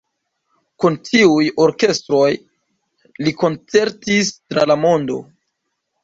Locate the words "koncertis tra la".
3.41-4.79